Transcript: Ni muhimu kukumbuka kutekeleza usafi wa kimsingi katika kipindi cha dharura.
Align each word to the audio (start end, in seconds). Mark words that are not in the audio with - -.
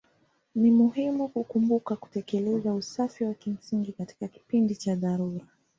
Ni 0.55 0.71
muhimu 0.71 1.27
kukumbuka 1.27 1.95
kutekeleza 1.95 2.73
usafi 2.73 3.23
wa 3.23 3.33
kimsingi 3.33 3.91
katika 3.91 4.27
kipindi 4.27 4.75
cha 4.75 4.95
dharura. 4.95 5.45